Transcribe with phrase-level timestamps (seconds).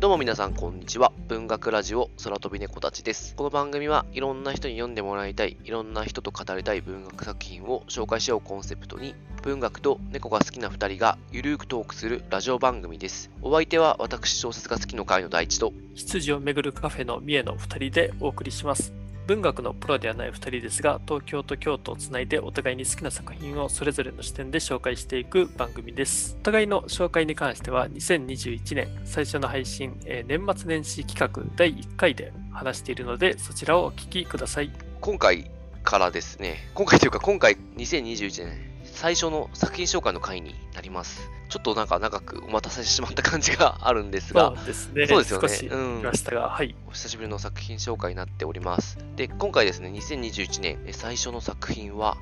[0.00, 1.12] どうも皆さんこんにちは。
[1.28, 3.36] 文学ラジオ空飛び猫たちです。
[3.36, 13.30] この番組はいろんな人に読んでもらいたい、いろんな人と語りたい文学作品を紹介しようコンセプトに、文学と猫が好きな2人がゆるーくトークするラジオ番組です。
[13.42, 18.94] お相手は私小説が好きの会の第一と、羊をめぐるカフェの三重の2人でお送りします。
[19.30, 26.36] 文学のプロではない2人ですが東京と京都をつないでお互いに好きな作品をそれぞれの視点で紹介していく番組です。
[26.40, 34.72] お互いの紹介に関しては2021年最初の配信、えー、年末年始企画第1回で話しているのでそちらをお聞きください。
[35.00, 35.48] 今回
[35.84, 36.68] からですね。
[36.74, 38.69] 今回というか今回2021年。
[38.92, 41.30] 最初の作品紹介の回になります。
[41.48, 45.06] ちょっとなんか長くお待たせしてしまった感じがあるんですが、そうですね。
[45.06, 45.48] そうですよね。
[45.48, 45.68] 少し
[46.04, 46.76] ましたが、うん、はい。
[46.86, 48.98] お久しぶりの作品紹介になっております。
[49.16, 52.18] で、今回ですね、2021年最初の作品は、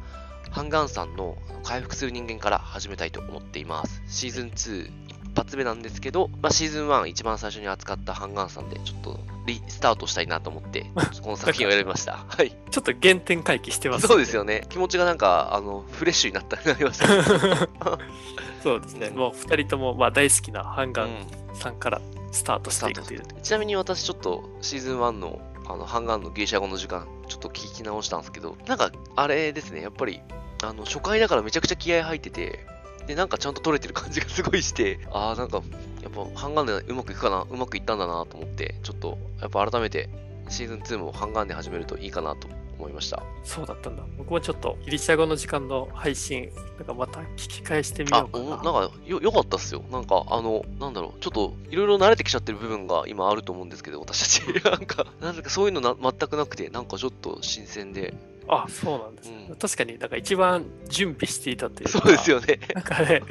[0.51, 4.03] ハンガンさんの回復する人間から始めたいと思っています。
[4.07, 5.08] シーズン2
[5.39, 10.87] 発目なんですけど、まあ、シーズン1一番最初に扱ったハンガンさんで、ちょっとリスタートしたいなと思って、
[11.23, 12.25] この作品を選びました。
[12.29, 12.57] はい。
[12.71, 14.09] ちょっと原点回帰してますね。
[14.09, 14.67] そうですよね。
[14.69, 17.07] 気持ちがなんか、あの、フレッシュになったなりました。
[18.63, 19.11] そうですね。
[19.11, 22.01] もう2人ともまあ大好きなハンガンさんから
[22.33, 23.21] スタートしていくという。
[23.21, 30.23] うん、ちなみに私ちょっとシーズン1のあのハンガンのギリシャ語の時間、ちょっと聞き直したんですけど、なんかあれですね、やっぱり
[30.63, 32.67] あの初回だからめちゃくちゃ気合入ってて、
[33.09, 35.63] で、なんかちゃんと取れてる感じがすごいして、ああ、なんか、
[36.03, 40.11] やっぱ、ハンガンでうまくいくかな、うまくいったんだなと思って、ちょっと、やっぱ改めて、
[40.51, 42.49] シーズン2もハンガンで始めるといいかなと
[42.79, 43.23] 思いました。
[43.45, 44.03] そうだったんだ。
[44.19, 48.49] 僕もちょっと、ギリシャ語の時間の配信、なんかまた聞き返してみようかな。
[48.49, 49.83] なんかよ、よかったっすよ。
[49.91, 54.65] なんか、あの、なんだろう、ちょっと、いろいろ慣れてきちゃってる部分が今あると思うんですけど、私たち。
[54.71, 58.13] なんか、なんかそういうのな全くなくて、なんかちょっと新鮮で、
[58.49, 62.61] あそうなんです、うん、確かになんか一番準備していたというかそうですよね。
[62.75, 63.23] なんかね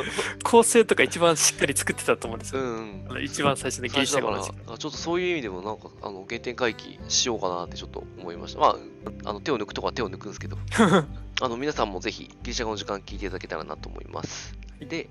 [0.43, 3.07] 構成とか一番しっかり作ってたと思うんですよ、うん。
[3.09, 8.59] うん、一番最初に原始からちょっとそういう意味でもなんかあの原点回帰しようかなってちょっと思いました。
[8.59, 10.57] まああの手を抜くとか手を抜くんですけど。
[11.39, 14.57] あの皆さんもぜひギリシャ語の時間聞いていただけたらなと思います。
[14.79, 15.07] で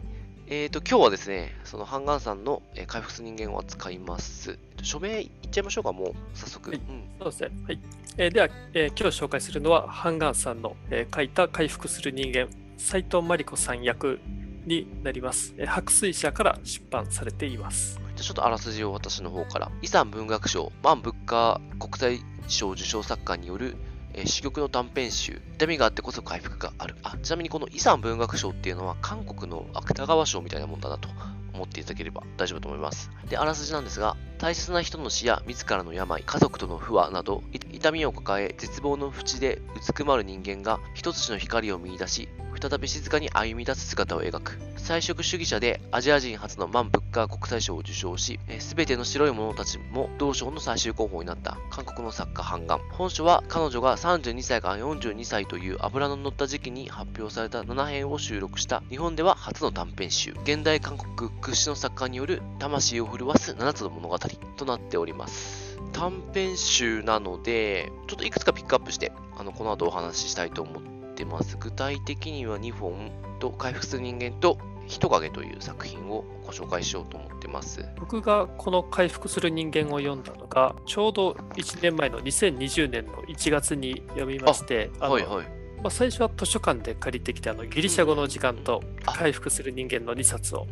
[0.49, 4.57] えっ、ー、と、今日はですね、そのハンガンさんの、えー、回復する人間を扱います。
[4.81, 6.71] 署名いっちゃいましょうか、もう、早速。
[6.71, 7.51] はい、うん、そうですね。
[7.67, 7.81] はい。
[8.17, 14.21] えー、では、え今日紹介するのは、ハンガンさんの、え書いた回復する人間、斎藤真理子さん役
[14.67, 15.53] になります。
[15.59, 17.99] え白水社から出版されています。
[18.15, 19.73] ちょっとあらすじを私の方から。
[19.83, 23.77] 遺産文学賞、万物価国際賞受賞作家による
[24.17, 26.97] えー、珠玉の短編集、痛みがあってこそ回復がある。
[27.03, 31.09] あ、ちなみにこの遺産文学賞っていうのは韓国の芥川賞みたいなもんだなと
[31.53, 33.11] 思っていただければ大丈夫と思います。
[33.29, 42.29] で、あらすじなんですが、大切な人の死や自らの病、家族との不和など、痛みを抱え、絶望の淵でうずくまる人間が一つの光を見出し、
[42.59, 44.59] 再び静かに歩み出す姿を描く。
[44.87, 60.37] 菜食主義者でアジア人初の万物価国際賞を受賞し、すべての白い者たちも同賞の最終候補になった韓国の作家ハン本書は彼女が32歳から42歳という油の乗った時期に発表された7編を収録した日本では初の短編集。
[60.45, 64.17] 現代韓国屈指の作家による魂を震わす7つの物語
[64.57, 65.81] となっております。
[65.95, 70.83] 短編集なので、ちょっといくつかピックアップして、あの、この後お話ししたいと思っ
[71.17, 71.57] てます。
[71.57, 73.11] 具体的には2本
[73.41, 77.85] と回復する人間と人影という作品をご紹介しようと思ってます。
[77.99, 85.47] 僕がこの回復する人間を読んだのが、ちょうど1年前の2020年の1月に読みまして、はいはい。
[85.83, 90.67] まあ、最初は図書館で借りてきたあのギリシャ語の時間と回復する人間の2冊を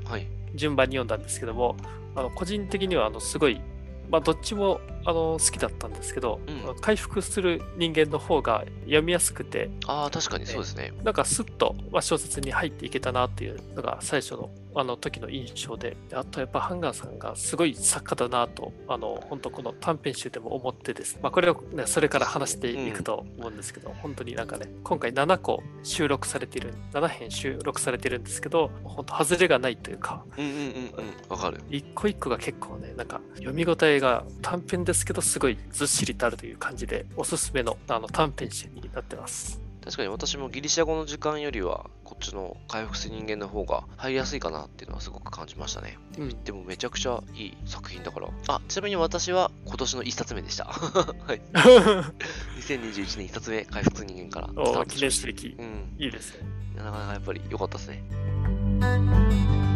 [0.54, 1.76] 順番に読んだんですけども、
[2.14, 3.60] あの個人的にはあのすごい、
[4.10, 10.92] まあ、どっちもあの好きだったんですけど、うん、回復する人間の方が読みやすくてああ確かにそうですね。
[11.02, 31.14] なんかスッと、まあ、小説に入っていけたなっていうのが最初のあの時の印象であとやっぱハンガーさんがすごい作家だなとあの本当この短編集でも思ってです、まあ、これを、ね、それから話していくと思うんですけど、うん、本当になんかね今回7個収録されている7編収録されてるんですけど本当外れがないというかうんうんうんうん。
[31.28, 31.60] わかる。
[31.70, 39.60] 一個一個が結構ねなんか読み応えが短編ですけどすごいずっしりとあるという感じで、おすすめのあの短編集になってます。
[39.84, 45.98] 確かに私もギリシャ語の時間よりは、こっちの回復する人間の方が入りやすいかなっていうのはすごく感じましたね。
[46.18, 48.28] うん、でもめちゃくちゃいい作品だから。
[48.48, 50.64] あ、ちなみに私は今年の1冊目でした。
[50.72, 51.42] はい。
[52.60, 54.94] 2021年1冊目、回復する人間からスタートしました。
[54.96, 55.48] 記念すべき。
[55.48, 55.96] うん。
[55.98, 56.46] いいですね。
[56.76, 59.73] なかなかやっぱり良かったですね。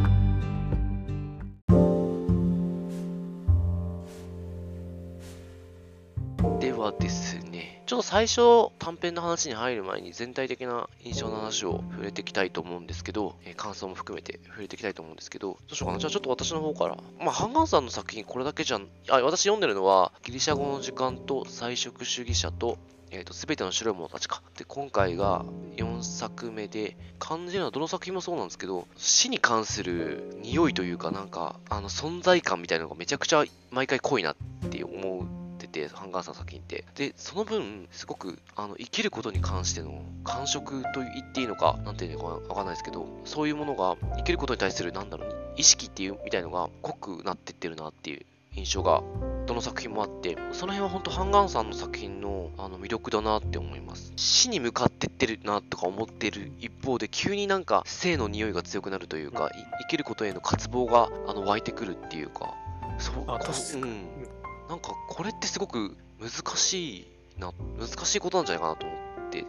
[7.98, 15.98] と最初、短編の話に入る前に全体的な印象の話を触れていきたいと思うんですけど、えー、感想も含めて触れていきたいと思うんですけど、どうしようかな。
[15.98, 16.96] じゃあちょっと私の方から。
[17.18, 22.78] まあ、ハンガンさんの作品これだけじゃん、あ、私読んでるのは、ギリシャ語の時間と菜食主義者と、
[23.10, 24.42] えっ、ー、と、すべての白い者たちか。
[24.56, 25.44] で、今回が
[25.76, 34.36] 4作目で、感じるのはどの作品もそうなんですけど、死に関する匂いというか、なんか、あの、存在感みたいなのがめちゃくちゃ毎回濃いなっ
[34.70, 35.37] て思っ
[35.82, 36.84] てて、ハンガーさんの作品って。
[36.96, 48.26] で、その分、すごく、あの、生きることに関しての感触と言っていいのか、なんていうのかわかんないですけど、そういうものが、生きることに対する、なんだろう、意識っていう、みたいのが濃くなってってるなっていう
[48.56, 49.02] 印象が
[49.46, 54.12] どの作品もあって、その辺は本当ハンガンさんの作品のあの魅力だなって思います。
[54.16, 59.50] 死に向かってってるなとか思ってる一方で、急になんか性の匂いが強くなるというか、
[59.82, 62.54] 生きることへの渇望があの湧いてくるっていうか、
[62.98, 64.17] そうあ確かに、うん、
[64.68, 67.06] なんかこれってすごく難しい
[67.38, 69.08] な、難しいことなんじゃないかなと思って。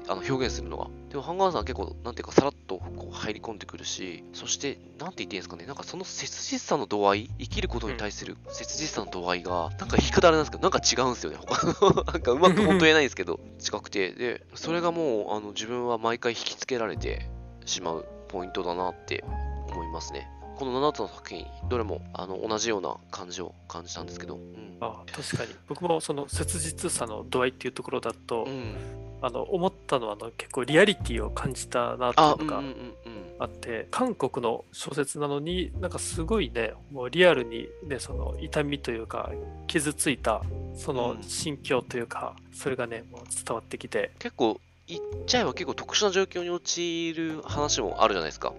[0.10, 0.88] あの表現するのが。
[1.10, 12.04] でも、ハンガーさんは結構、なんていうか、さらっとこう入り込んでくるし、そして、なんて言っていいんですかね、なんかその切実さの度合い、生きることに対する切実さの度合いが、なんか言い方あれなんですけど、なんか違うんですよね、他の。
[12.04, 14.12] なんかうまく本当言えないんですけど、近くて。
[14.12, 17.30] で、それがもう、あの自分は毎回引きつけられて
[17.66, 19.24] しまうポイントだなって
[19.69, 20.30] 思いますね。
[20.59, 24.35] この7つの作品、どれもあの同じような感じを感じたんですけど。
[24.35, 25.56] うん、あ確かに。
[25.69, 28.75] 僕もその切実さの度合いっていうところだと、うん、
[29.21, 32.61] あの思ったのはあの結構リアリティを感じたなというのが
[33.39, 39.31] あって、韓国の小説なのになんかすごいねもうリアルにねその痛みというか
[39.67, 40.41] 傷ついた
[40.75, 44.11] その心境というか、それがねもう伝わってきて。
[44.19, 48.53] 結構言っちゃえば結構特殊な状況に陥る話もあるじゃないですか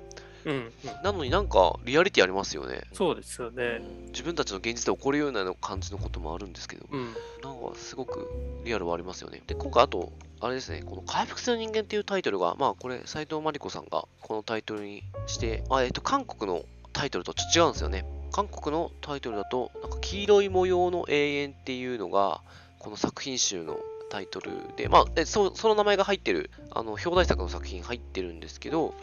[0.44, 0.72] うん、
[1.02, 2.82] なのになんかリアリティありますよね。
[2.92, 3.80] そうですよね。
[4.08, 8.28] 自分たちの現実で起こるような感じのこともあるんですけど、うん、なんかすごく
[8.64, 9.42] リアルはありますよね。
[9.46, 18.04] で、今回あと、あれですね、この回復する人間っていうタイトルが、まあこれ、斎藤真理子さんがこのタイトルにして、あえっと、韓国のタイトルとちょっと違うんですよね。
[18.32, 22.40] 韓国のタイトルだと、なんか黄色い模様の永遠っていうのが、
[22.78, 23.78] この作品集の
[24.08, 28.94] タイトルで、まあ、そその名前が入ってる、あの、表題作の作品入ってるんですけど、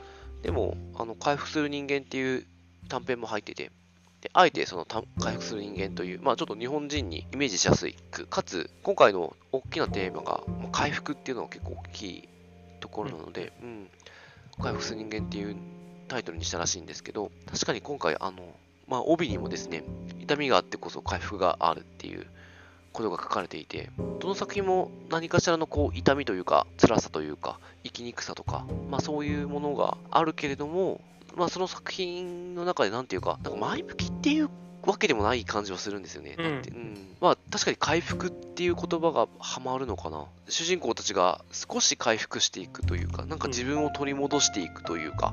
[0.41, 2.45] でも、あの、回復する人間っていう
[2.89, 3.71] 短編も入ってて、
[4.21, 4.85] であえてその
[5.19, 12.29] 回復する人間という、まあちょっと日本人にイメージしやすいく、かつ、今回の大きなテーマが、まあ、回復っていうのが結構大きい
[12.79, 13.89] ところなので、うん、
[14.59, 15.55] 回復する人間っていう
[16.07, 18.55] タイトルにしたらしいんですけど、確かに今回、あの、
[18.87, 19.83] まあ帯にもですね、
[20.19, 22.25] 痛みがあってこそ回復があるっていう
[22.97, 31.01] ことが書かれていて、どの作品も何かしらのこう痛みというか、辛さというか、生きにくさとか、まあそういうものがあるけれども、
[31.35, 34.49] まあその作品の中でなんていうか、なんか前向きっていう
[34.83, 36.35] わけでもない感じはするんですよね。
[36.39, 40.25] うん、うん、まあ確かに回復っていう言葉がハマるのかな。
[40.49, 45.31] 主人公たちが少し回復していくというか、なんか自分を取り戻していくというか、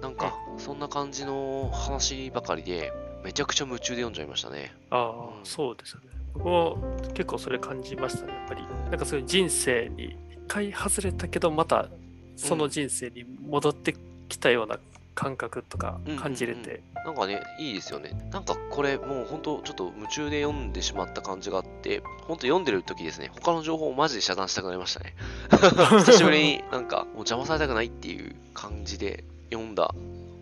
[0.00, 2.92] なんかそんな感じの話ばかりで、
[3.24, 4.72] めちゃくちゃ夢中で読んじゃいましたね。
[4.90, 6.19] ああ、うん、そうですよね。
[6.34, 6.78] 僕も
[7.14, 8.62] 結構それ感じましたね、やっぱり。
[8.90, 11.88] なんかそういう人生に一回外れたけど、また
[12.36, 13.94] その人生に戻って
[14.28, 14.78] きたような
[15.14, 16.70] 感覚とか感じれて、うん。
[16.70, 18.12] うんうん、なんかねいいですよね。
[18.32, 25.14] なんかこれもう本当ちょっと夢中で読んでしまった感じがあって本当読んでる時ですね他の情報をマジで遮断したくなりましたね。
[26.06, 29.94] 久しぶりになんかもう邪魔されたくないっていう感じで読んだ。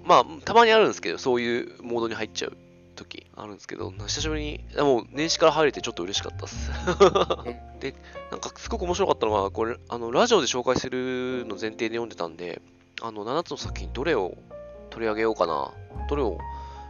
[0.04, 2.56] まあたまにあるんですけどそういうモードに入っちゃう
[2.98, 6.70] 時あるんですけど、久しぶりに、もう年始から入れてちょっと嬉しかったっす。
[7.80, 7.94] で、
[8.30, 12.60] なんかすごく面白かったのが、これ、あの、ラジオで紹介するの前提で読んでたんで、
[13.00, 14.36] あの、7つの作品どれを
[14.90, 15.72] 取り上げようかな、
[16.08, 16.38] どれを、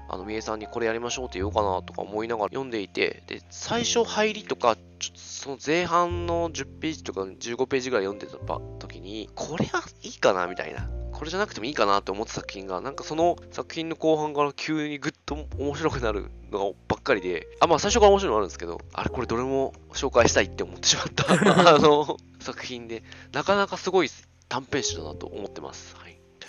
[0.08, 8.38] あの、三重さんにこれやりましょうって言おうかなとか思いながら読んでいて、で、最初入りとか、ちょっとその前半の10ページとか15ページぐらい読んでた
[8.78, 10.88] 時に、これはいいかなみたいな。
[11.18, 24.10] これじゃなくてもいいかなって思った作品が、なんかその作品の後半から急にぐっと面白くなるのばっかりで、あ、まあ最初から面白いのあるんですけど、あれこれどれも紹介したいって思ってしまったあの 作品で、なかなかすごい
[24.48, 25.96] 短編集だなと思ってます。
[25.96, 26.07] はい。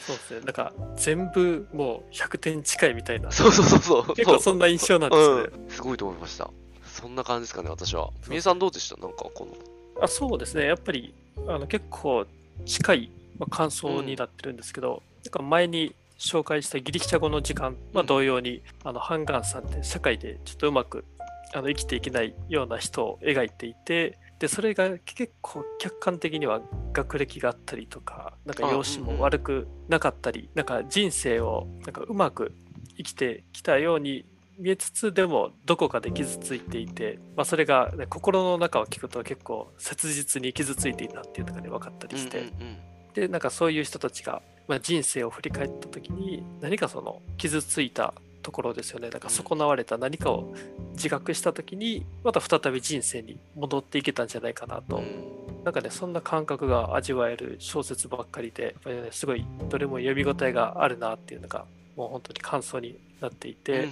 [0.09, 0.39] そうですね。
[0.41, 3.31] なんか全部もう100点近いみたいな。
[3.31, 4.15] そうそうそうそう。
[4.15, 5.41] 結構そんな印象なんですね。
[5.65, 6.49] うん、すごいと思いました。
[6.85, 8.09] そんな感じですかね、私は。
[8.27, 8.97] みえさんどうでした？
[8.97, 10.03] なんかこの。
[10.03, 10.65] あそうですね。
[10.65, 11.13] やっぱり
[11.47, 12.25] あの結構
[12.65, 21.05] 近いまあ、感想になってるんですけど、なんか前に紹介したギリシャ語の時間は同様に、あのハンガンさんって社会でちょっとうまく
[21.53, 26.62] あの生きていけないような人を描いていてでそれが結構客観的には
[26.93, 32.53] 学歴があったりとかなんか容姿も悪くなかったり、なんか人生をなんかうまく
[32.98, 34.25] 生きてきたように
[34.58, 42.77] 見えつつでもどこかで傷ついていて、まあ、それが、ね、心の中を聞くと結構切実に傷ついていたっていうのがね分かったりして、うんうんうん、
[43.13, 49.10] でなんかそういう人たちが、まあ、人生を振り返った時に何かその傷ついたところですよね。
[49.10, 50.53] だから損なわれた何かを
[50.93, 61.65] 自覚した時にまた再び人生に戻っていけたんじゃないかなと、うん、なんかねそんな感覚が味わえる小説ばっかりでやっぱりねすごいどれも読み応えがあるなっていうのが
[62.00, 63.89] もう本当に感想になっていて。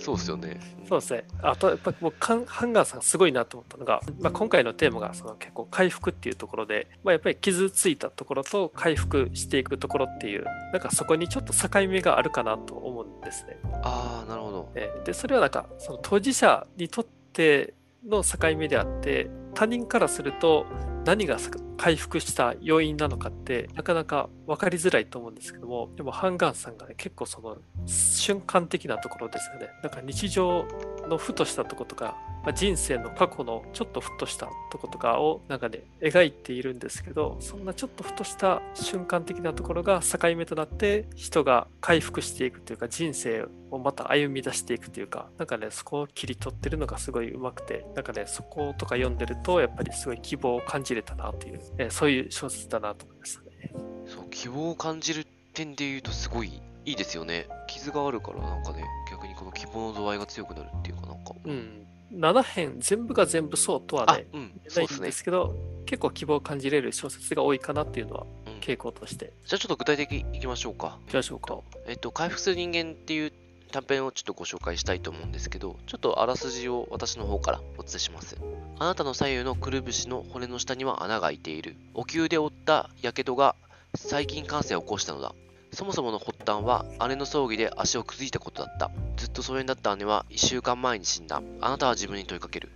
[0.00, 0.60] そうですよね。
[0.88, 1.24] そうですね。
[1.40, 13.56] あとやっぱもうハンガーさんすごいなと思ったのが、まあ、今回のテーマがその結構回復っていうところで、まあ、やっぱり傷ついたところと回復していくところっていうなんかそこにちょっと境目があるかなと思うんですね。
[13.84, 14.72] ああなるほど。
[15.04, 17.74] でそれはなんかその当事者にとって
[18.04, 20.66] の境目であって他人からすると
[21.04, 21.36] 何が
[21.76, 29.68] 回復した要因なのかってなかなか分かりづらいと思うんですけどもでもハンガンさんがね結構その瞬間的なところですよね。
[29.82, 30.64] なんか日常
[31.08, 53.72] のふとしたとことかまあ、人生の過去のちょっとふっとしたとことかをなんかね描いているんですけどそんなちょっとふとした瞬間的なところが境目となって人が回復していくというか人生をまた歩み出していくというかなんかねそこを切り取ってるのがすごいうまくてなんかねそことか読んでるとやっぱりすごい希望を感じれたなという、えそういう小説だなと思いましたね。
[54.06, 57.46] そう希望を感じる点で言うとすごいいいですよね。
[57.68, 61.34] 傷があるからなんかね逆にこの希望の度合いが強くなるっていうかなんか。
[61.44, 68.26] うん7編全部が全部そうとはね、うん、ないんですけど、ね、結構希望を感じれる小説が多いかなっていうのは
[68.60, 69.26] 傾向として。
[69.26, 70.98] うん、じゃあちょっと具体的にいきましょうか。
[71.06, 71.58] いきましょうか。
[71.86, 73.32] えっと、回復する人間っていう
[73.72, 78.36] 短編をちょっとご紹介したいと思うんですけど、ちょっとあらすじを私の方からお伝えします。
[78.78, 81.76] あなたの左右のくるぶしの骨の下には穴が開いている。
[81.94, 83.56] お灸で負った火傷が
[83.94, 85.34] 細菌感染を起こしたのだ。
[85.74, 88.90] そもそもの発端は姉の葬儀で足をくずいたことだった。
[89.16, 91.42] ずっと疎遠だった姉は1週間前に死んだ。
[91.62, 92.70] あなたは自分に問いかける。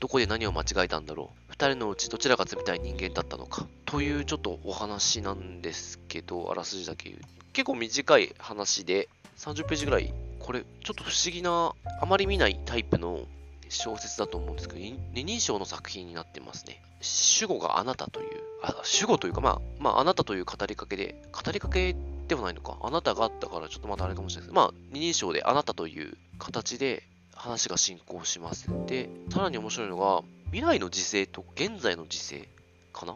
[0.00, 1.52] どこで何を間違えたんだろう。
[1.52, 3.68] 2人のうちどちらが冷たい人間だったのか。
[3.84, 7.22] というちょっとお話なんですけど、あらすじだけ言う。
[7.52, 10.12] 結構短い話で、30ページぐらい。
[10.40, 13.26] これ、ちょっと不思議な、あまり見ないタイプの
[13.68, 16.82] 小説だと思うんですけど、二人称の作品になってますね。
[17.00, 18.28] 主語があなたという、
[18.62, 21.94] あ主語というか、まあ、まあ、あなたという語りかけで、語りかけ
[22.30, 22.78] でもないのか。
[22.80, 24.54] あなたがあったからちょっとまたあれかもしれないです。
[24.54, 27.02] まあ、二人称であなたという形で
[27.34, 28.70] 話が進行します。
[28.86, 32.48] で、さらに面白いのが、未来の時勢と現在の時勢
[32.92, 33.14] かな、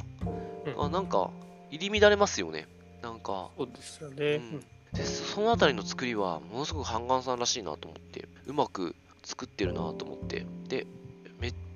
[0.67, 1.31] うん、あなんか、
[1.71, 2.67] 入り乱れますよね。
[3.03, 3.51] なんか。
[3.57, 4.37] そうですよね。
[4.37, 4.61] うん、
[4.93, 10.45] でそのあたりの作りは、ものすごく半眼さんらしいなと思って、うまく作ってるなと思って。
[10.67, 10.89] で、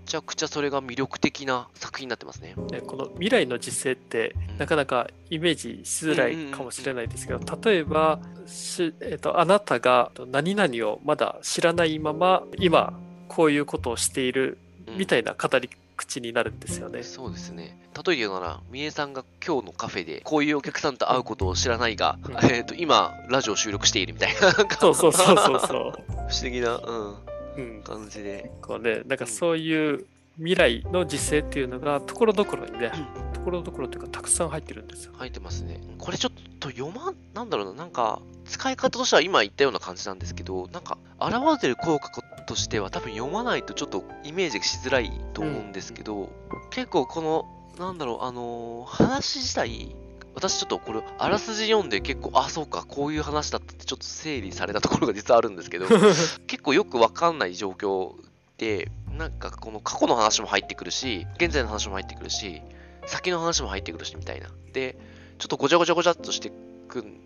[0.09, 2.55] ちゃくちゃそれが魅力的な作品になってますね。
[2.87, 12.99] この未来の実勢って、なかなかイメージしづらいかもしれないですけど、例えばし、えーと、あなたが何々をまだ知らないまま今
[13.29, 14.59] こういうことをしている
[14.97, 17.03] みたいな語り口になるんですよね。
[17.03, 17.79] そうですね。
[18.07, 24.53] 例え言うなら、みえさんが今日のカフェでこういうお客さんと会うことを知らないが、うん、えっ、ー、と今ラジオ収録しているみたいな。
[24.77, 25.93] そうそうそうそうそう。
[26.31, 26.79] 不思議な。
[26.79, 27.38] うん
[27.85, 28.50] 感じで。
[28.62, 32.93] こうね、なんかそういう未来の実勢っていうのがところどころにね、
[33.33, 35.12] ところどころというかたくさん入ってるんですよ。
[35.17, 35.81] 入ってますね。
[35.99, 42.11] これちょっと読ま、なんだろうな、なんか使い方としては今言ったような感じなんですけど、なんか現れてる効果
[42.47, 46.29] としては多分読まないとちょっとイメージしづらいと思うんですけど、うん、
[46.71, 47.47] 結構この、
[47.79, 49.97] なんだろう、あのー、話自体、
[50.38, 55.87] 私ちょっとこれ、あらすじ読んで結構、あ、そうか、こういう話だったってちょっと整理されたところが実はあるんですけど、
[56.47, 58.12] 結構よくわかんない状況
[58.57, 62.62] で、なんかこの過去の話も入ってくるし、現在の話も入ってくるし、
[63.07, 64.49] 先の話も入ってくるしみたいな。
[64.73, 64.97] で、
[65.38, 66.52] ちょっとごちゃごちゃごちゃっとして
[66.88, 67.18] くん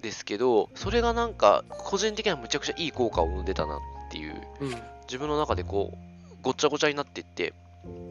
[0.00, 3.80] ですけど、それがなんか個人的にはむちゃくちゃいい効果を生んでたなっ
[4.12, 4.68] ていう、うん、
[5.08, 7.52] 自分の中でこう、ごちゃごちゃになっていって、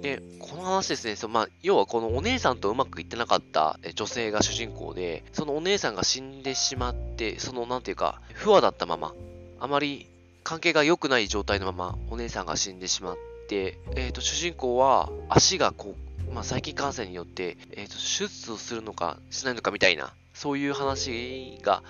[0.01, 9.13] で、この話ですね、そのまあ、要はこのお姉さんとうまくいってなかった女性が主人公で、そのお姉さんが死んでしまって、そのなんていうか、不和だったまま、
[9.59, 10.07] あまり
[10.43, 15.95] 関係が良くない状態のままお姉さんが死んでしまって、えーと、主人公は足がこ
[16.29, 21.83] う、まあ、細菌感染によって、えーと、手術をするのかしないのかみたいなそういう話が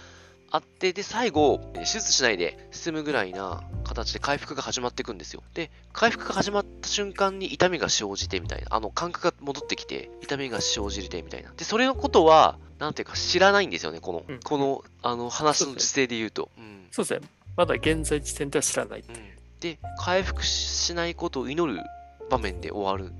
[0.51, 5.43] あってで最後手術しないで済むぐらいな形で回復が始まっていくんですよ。
[5.53, 8.67] で回復が始まった瞬間に痛みが生じてみたいな。
[8.71, 11.51] あの感覚が戻ってきて痛みが生じてみたいな。
[11.55, 17.27] でそれのことはなんていうか知らないんですよねこの、うん、このあの話の時勢で言うと、うん、そうですね。
[17.59, 19.15] まだ現在時点では知らない、うん。
[19.59, 21.83] で、回復しないことを祈る
[22.29, 23.13] 場面で終わる。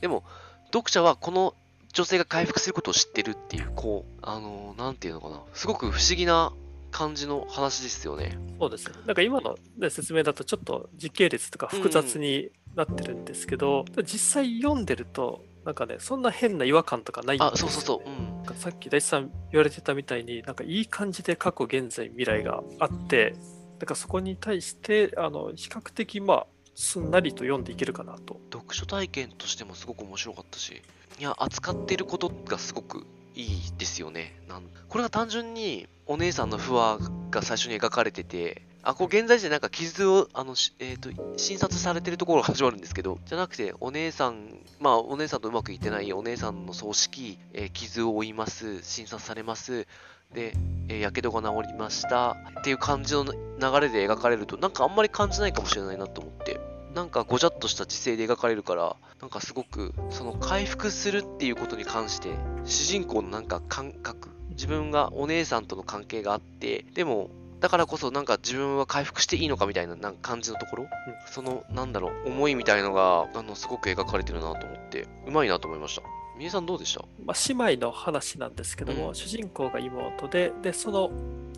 [0.00, 0.22] でも、
[0.66, 1.54] 読者はこの
[1.92, 5.40] 女性が回復することを知ってるっていう、こう、あのー、なんていうのかな。
[5.54, 6.52] すごく不思議な
[6.92, 8.38] 感じの話ですよね。
[8.60, 8.94] そうですね。
[9.06, 18.50] なんか今の、ね、説明だとちょっと時系列とか複雑になってるんですけど、うん、実際読んでると、なんかね、そんな変な違和感とかないんですよ、ね、あ、そうそうそう。
[18.50, 23.34] うん、さっき大地さん言われてたみたいに、なんかいい感じで過去、現在、未来があって、
[23.78, 28.40] なんかそこに対して、あの比較的まあ、すんなりと読んでいけるかなと。
[28.52, 30.82] 読書体験としてもすごく面白かったし、
[31.18, 34.40] いや、扱っていることがすごくいいですよね。
[34.48, 36.98] なんこれが単純にお姉さんの不和
[37.30, 49.86] が最初に描かれてて、あ、こう現在時でなんか傷を、あの、えっ、ー、と、診察されてるところが始まるんですけど、じゃなくて、お姉さん、まあ、お姉さんとうまくいってないお姉さんの葬式、えー、傷を負います、診察されます、
[50.34, 50.54] で、
[50.88, 53.32] えー、やけどが治りましたっていう感じの流
[53.80, 56.71] れで描かれると、なんかあんまり感じないかもしれないなと思って。
[56.94, 62.30] なんかごちゃっとした姿勢で描かれるから、なんかすごく、その回復するっていうことに関して、
[62.64, 67.30] 主人公のなんか感覚、自分がお姉さんとの関係があって、でも、
[67.62, 70.88] だからこそなんか自分は回復していいのかみたいななんか感じのところ、うん、
[71.32, 76.02] そのなんだろう思いみたいのがあのすごく描かれてるなと思ってうまいなと思いました
[76.42, 81.08] みえさんどうでした、まあ、姉妹の話なんですけども、うん、主人公が妹ででその、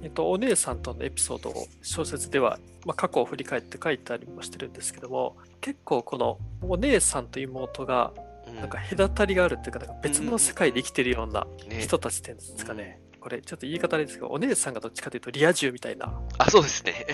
[0.03, 8.13] えっと、お姉さんとのエピソードを小説では、まあ、過去を振り返って書いてありもしてるんですけども結構このお姉さんと妹が
[8.61, 11.47] なんか隔たりがあるっていうか、なんか別の世界で生きてるような
[11.81, 13.01] 人たちっていうんですかね。
[13.19, 16.13] これちょっと言い方あれですけど、お姉さんがどっちかというとリア充みたいな。
[16.37, 17.07] あ、そうですね。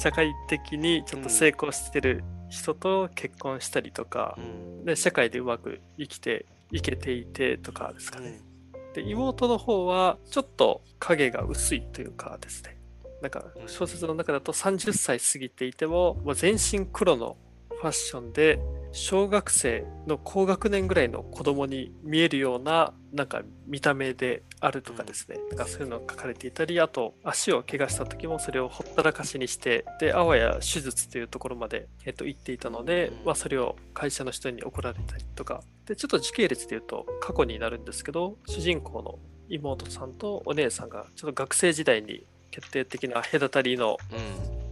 [0.00, 2.22] 社会的にちょっと成功してる
[2.54, 4.40] 人と結婚したりとか、う
[4.82, 8.40] ん、で社会でうまく生きていけていてとかですかね。
[8.74, 12.78] うん、で妹の方はちょっと影が薄いというかですね。
[13.20, 17.36] なんか小説の中だと30歳過ぎていても、もう全身黒の
[17.70, 18.58] ファッションで
[18.92, 35.62] 小学生の高学年ぐらいの子供に見えるようななんか見た目であるとかですね、なんかそういうのが書かれていたりあと足を怪我した時もそれをほったらかしにしてであわや手術というところまで、えっと、行っていたので、まあ、それを会社の人に怒られたりとか。
[35.86, 39.18] でちょっと時系列で言うと過去になるんですけど主人公の
[39.50, 43.98] 妹さんとお姉さんがちょっと学生時代に決定的な隔たりの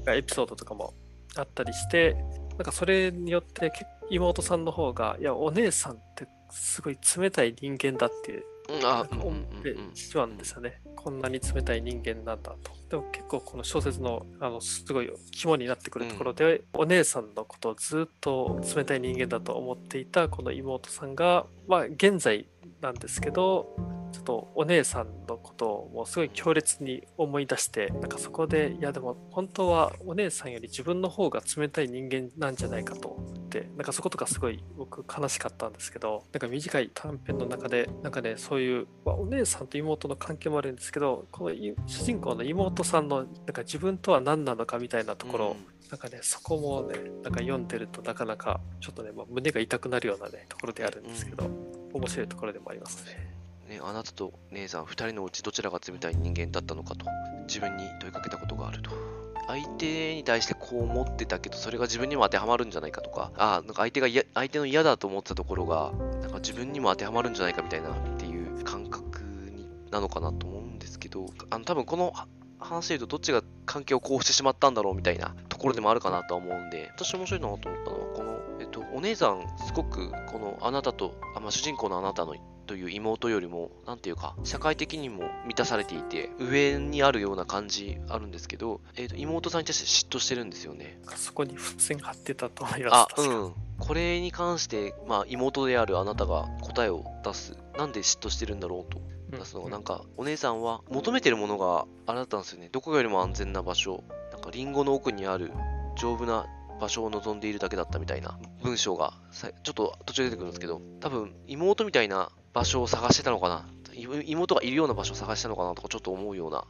[0.08, 0.94] エピソードとかも
[1.36, 2.16] あったりして
[2.56, 3.70] なんかそれによって
[4.10, 10.80] 妹さんの方が、いや、お姉さんってすごい冷たい人間だっていう、思ってしまうんですよね。
[10.96, 12.72] こんなに冷たい人間なんだと。
[12.88, 22.46] でも結構この小説のあのすごい肝になってくるところで、うん、お姉さんのことをずっと冷たい人間だと思っていたこの妹さんが、まあ現在
[22.80, 23.74] なんですけど、
[24.12, 33.16] ちょっとお姉さんのことをもうすごい強烈に思い出してなんかそこでいやでも本当はお姉さんより自分の方が冷たい人間なんじゃないかと
[33.52, 41.54] てなんかそことかすごい僕悲しかったんですけどなんか短い短編の中でなんかねそういう、まあ、お姉さんと妹の関係もあるんですけどこの
[41.86, 53.32] 主人公の妹さんのなんか自分とは何なのかみたいなところ、うんなんかね、そこもね、なんか読んでるとなかなかちょっとね、まあ、胸が痛くなるようなね、ところであるんですけど、うん、面白いところでもありますね。
[53.68, 57.04] ね、あなたと姉さん2人のうちどちらが冷たい人間だったのかと
[57.46, 59.11] 自分に問いかけたことがあると。
[59.52, 69.22] 相手に対してこう思ってたけど、それが自分にも当てはまるんじゃないかとか、あなんか相手が相手の嫌だと思ってたところが、なんか自分にも当てはまるんじゃないかみたいなっていう感覚
[69.54, 72.14] になのかなと思うんですけど、あの多分この
[72.60, 82.34] 話で言うとどっちが関係をこうしてしまったんだろうみたいなところでもあるかなとは思うんで、私面白いなと思ったのは、この、えっと、お姉さん、すごくこのあなたと、あまあ、主人公のあなたの
[82.72, 90.98] という妹よりも、なんていうか、社会的にも満たされていて、上にあるような感じあるんですけど、えー、と妹さんに対して嫉妬してるんですよね。
[91.16, 93.20] そこに付箋貼ってたと思います。
[93.20, 93.54] あ、うん。
[93.78, 97.58] これに関して、まあ、妹であるあなたが答えを出す。
[97.76, 99.02] なんで嫉妬してるんだろうと。
[99.36, 102.70] 出すのが、なんか、お姉さんは求めてるものがあなたなんですよね。
[102.72, 104.02] どこよりも安全な場所。
[104.32, 105.52] なんか、リンゴの奥にある
[105.94, 106.46] 丈夫な
[106.82, 109.14] 場所を望んでいるだけだったみたいな文章が
[109.62, 113.66] ちょっと途中で出てくるんですけど、多分妹みたいな場所を探してたのかな。
[113.94, 116.64] 妹がいるような場所を探したのかなとかちょっと思うような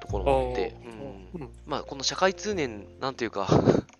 [0.00, 0.76] ところがあって、
[1.34, 3.48] うん、まあこの社会通念なんていうか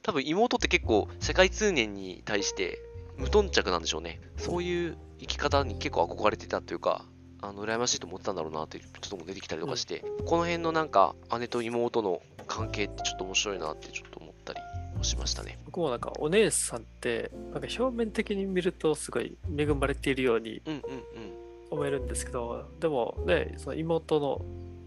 [0.02, 2.80] 多分 妹って結構社会通念に対して
[3.16, 4.20] 無頓着なんでしょうね。
[4.36, 7.04] そういう生き方に結構憧れてたというか
[7.40, 14.10] あの羨ましいと思ってたんだろうなっていう人も出てきたりとかして、うん、この辺のなんか姉と妹の関係ってちょっと面白いなってちょっ
[14.94, 15.58] と思ったりしましたね。
[15.66, 20.62] 僕もなんかお姉さんってなんか表面的に見るとすごい恵まれているように
[21.70, 24.40] 思えるんですけど、でもねその妹の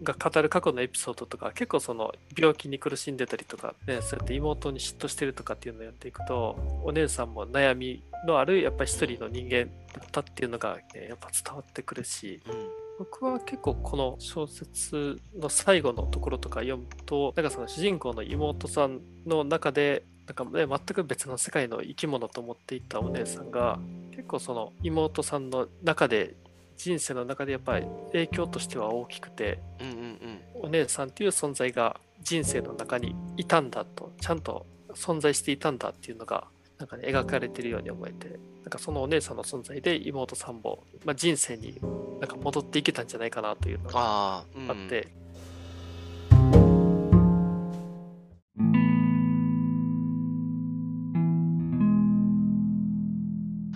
[0.03, 12.53] が語る過去のエピソードとか結構その病気に苦しんでたりとかねそうやって妹に嫉妬してるとかっていうのをやっていくとお姉さんも悩みのあるやっぱり一人の人間だったっていうのが、ね、やっぱ伝わってくるし、うん
[12.97, 23.79] 僕は結構この小説の最後のところとか読むとなんかその主人公の妹さんの中でなんか、ね、全く別の世界の生き物と思っていたお姉さんが
[24.11, 26.35] 結構その妹さんの中で
[26.75, 36.45] 人生の中でやっぱり影響としては大きくて、うんうんうん、お姉さんっていう存在が人生の中にいたんだとちゃんと存在していたんだっていうのが
[36.77, 41.79] なんかね描かれてるように思えてなんかそのお姉さんの存在で妹さんも、まあ、人生に
[42.19, 45.07] なんか戻っていけたんじゃないかなというのがあって。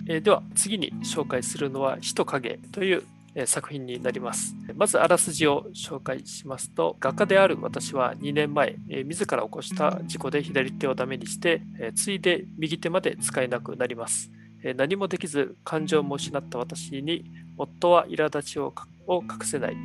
[0.06, 3.04] えでは次に紹介するのは「人影」という
[3.46, 4.54] 作品になります。
[4.74, 8.76] まずあらすじを紹介しますと、画家である私は2年前、
[9.06, 11.62] 自ら起こした事故で左手をダメにして、
[11.94, 14.30] ついで右手まで使えなくなります。
[14.76, 17.24] 何もできず感情も失った私に
[17.58, 18.72] 夫は苛立ちを
[19.08, 19.76] 隠せない。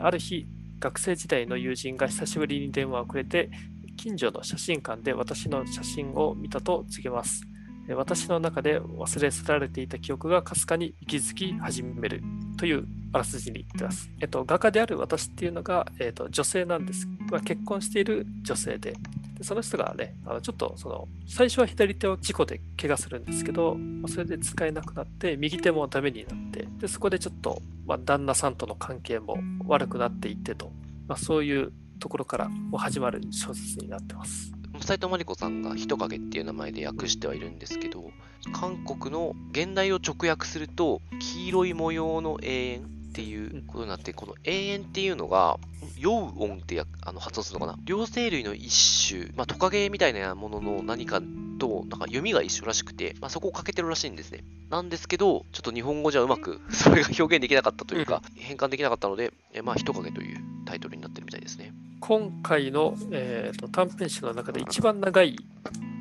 [0.00, 0.46] ある日、
[0.78, 3.50] 学生時代の友人が久しぶりに電話をくれて、
[3.96, 7.46] 近所の写真館で私の写真を見たと告げます。
[7.88, 12.20] 私の中で忘れ去られていた記憶がかすかに息づき始める
[12.58, 14.10] というあらすじに言ってます。
[14.20, 17.06] えっと、画家である私っていうのが、えっと、女性なんです。
[17.30, 18.94] まあ、結婚している女性で、
[19.36, 30.72] でその人がね、あのちょっとその最初は左手を事故で怪我するんですけど、まあ、それで使えなくなって、右手もダメになって、でそこでちょっと、まあ、旦那さんとの関係も悪くなっていってと、
[31.06, 34.52] まあ、そういうところから始まる小説になってます。
[34.80, 38.10] 斉藤真理子さんが人影っていう名前で訳してはいるんですけど、
[38.52, 45.58] 韓国の現代を直訳すると、黄色い模様の永遠っていうことになって、この永遠っていうのが、
[45.98, 47.78] 陽音ってあの発音するのかな？
[47.86, 51.22] 両生類の一種、まあ、トカゲみたいなものの何か
[51.58, 54.44] と、なんか読みが一緒らしくて、まあ、そこをかけてるらしいんですね。
[54.68, 61.72] なんですけど、ちょっと日本語じゃうまく それが表現できなかったというか、変換できなかったので、えまあ、人影というタイトルになってるみたいですね。
[62.00, 65.38] 今回の、えーと、短編集の中で一番長い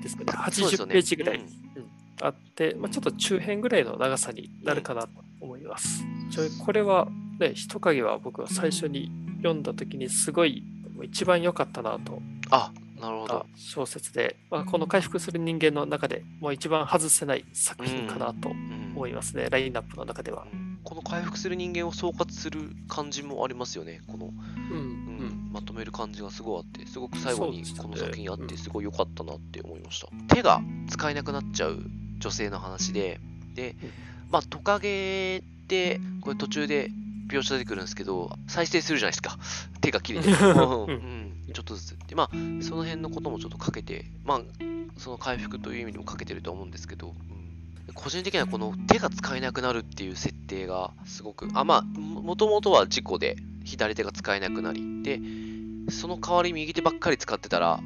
[0.03, 1.45] ですかね、80ページぐらい、ね。
[1.77, 1.85] うん、
[2.19, 6.03] あって、まあ、ちょっと中編ぐらいの長さになるかなと思います。
[6.65, 7.07] これは、
[7.39, 10.63] ね、人影は僕は最初に読んだ時にすごい
[11.03, 12.21] 一番良かったなと。
[12.49, 13.45] あなるほど。
[13.55, 20.47] 小説で、まあ、この回復する人間の中でもう一番外せない作品かなと思いますね、うんうん、ラインナップの中では。
[20.83, 30.07] この回復する人間を総括する感じもありますよね、この、うん、うん、まとめる感じがすごいあって、すごく最後にこの作品あって、すごい良かったなって思いました。
[30.33, 31.83] 手が使えなくなっちゃう
[32.19, 33.19] 女性の話で、
[33.55, 33.75] で、
[34.35, 36.91] まあ、トカゲって、これ途中で
[37.29, 39.39] 描写出てくるんですけど、再生するじゃないですか。
[39.79, 40.27] 手が切れて。
[40.35, 41.97] うんちょっとずつ。
[42.07, 42.29] で、まあ、
[42.61, 44.41] その辺のこともちょっとかけて、まあ、
[44.97, 47.15] その回復という意味でもかけてると思うんですけど、
[47.87, 55.21] うん、個人的にはこの手が使えなくなるっていう設定がすごく、あ、まあ、もともとは事故で左手が使えなくなり、で、
[55.89, 57.79] その代わり右手ばっかり使ってたら、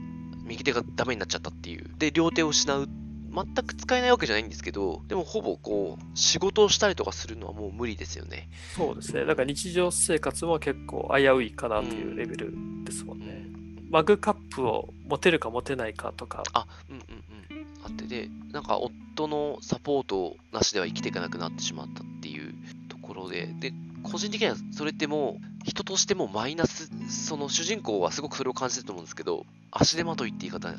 [0.46, 1.92] 右手がダメになっちゃったっていう。
[2.00, 2.90] で、両手を失う
[3.32, 8.50] 全く使えないわけじゃないんですけど、でもほぼこう、仕事をしたりとかするのはもう無理ですよね。
[8.76, 9.26] そうですね。
[9.26, 13.26] だから日常生活も結構危ういかなというレベルですもんね。
[13.28, 16.44] うん、マグカップを持てるか持てないかとか。
[16.54, 17.68] あ、うんうんうん。
[17.84, 22.54] あってで、なんか夫のサポートなしでは生きていかなくなってしまったっていう
[22.90, 30.74] ところで、で、個人的にはそれってもう人としてもマイナス、その主人公はすごくそれを感じてると思うんですけど、足手まといって言い方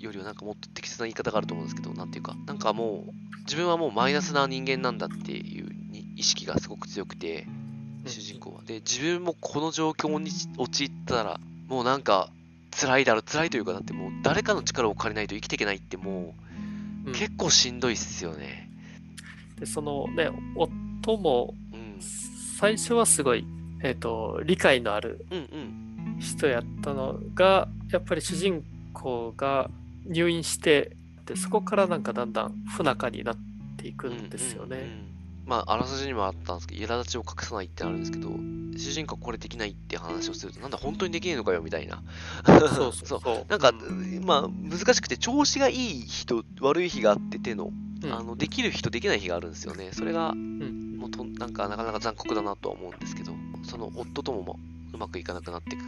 [0.00, 3.12] よりはなんかもっと適切な言い方があると思うんですけど、なんていうか、なんかもう、
[3.44, 5.68] 自分はもうマイナスな人間なんだっていう
[6.16, 7.46] 意識がすごく強くて、
[8.06, 8.62] 主人公は。
[8.62, 12.30] で、自分もこの状況に陥ったら、もうなんか、
[12.70, 16.34] 辛いだろ、辛いというか、だってもう誰かの力を借りないと生きていけないっても
[17.06, 18.70] う、結構しんどいっすよね。
[19.58, 21.54] で、そのね、夫も、
[22.58, 23.46] 最初はすごい、
[23.82, 25.24] えっ、ー、と、理解のある
[26.18, 29.70] 人やったのが、やっぱり主人公が
[30.08, 30.96] 入院して
[31.28, 33.36] でそこからなんかだんだん不仲になっ
[33.76, 34.76] ていくんですよね。
[34.76, 35.08] うんうんうん、
[35.44, 38.30] まあ、あらすじにもあったんですけど、苛立ちを隠さないってあるんですけど、
[38.76, 42.02] 主人公これできないって話をすると、なんだ、本当にできないのかよみたいな。
[42.46, 43.72] そうそうそう なんか、
[44.24, 49.90] まあ、難しくて、調子がいい人、悪い日があって手の、うん、あのできる人、できない日があるんですよね。
[49.92, 53.32] それが、うん、もうとなんかなかなか残酷だなとは思うんですけど、
[53.64, 54.58] その夫とも
[54.94, 55.84] うまくいかなくなっていく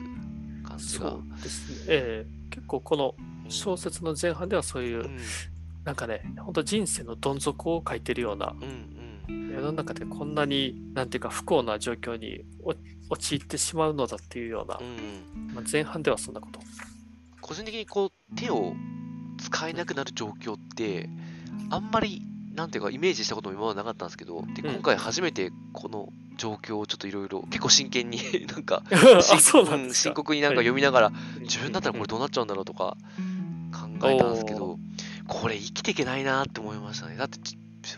[0.69, 1.11] 感じが。
[1.11, 1.85] そうですね。
[1.89, 3.15] えー、結構この
[3.51, 5.19] 小説の前半ではそういう、うん、
[5.85, 12.45] なんかね、本当人生のどん底を書いてるような、うんうん、世の中でこんなに、なんていうか不幸な状況に
[13.09, 16.61] 陥ってしまうのだっていうような、うんまあ、前半ではそんなこと。
[17.41, 18.75] 個人的にこう手を
[19.39, 21.09] 使えなくなる状況って、
[21.71, 22.23] あんまり
[22.55, 28.83] なんていうかイメージしたことも今までなかったんですけどで今回初めてこの状況をちょっといろいろ結構真剣に なんか
[29.93, 33.23] 深刻になんか読みながら、はい、自分だったらこれどうなっちゃうんだろうとか考
[34.09, 34.79] えたんですけど
[35.29, 37.17] これ生きていけないなって思いましたね。
[37.17, 37.39] だって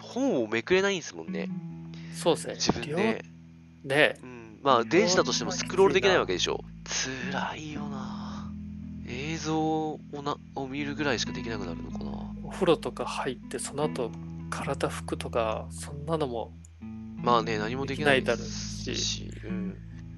[0.01, 1.49] 本をめくれないんですもんね。
[2.15, 2.55] そうですね。
[2.55, 3.25] 自分で。
[3.85, 6.63] ね、うん、まあ電子だとしてもスクロールできないわけでしょ。
[7.31, 8.51] 辛いよな。
[9.09, 12.13] 映像をなを見るぐらいしかできなくなるのかな。
[12.45, 14.11] お風呂とか入ってその後
[14.51, 16.53] 体拭くとかそんなのも
[17.23, 19.77] まあね、何もできないですし、うん、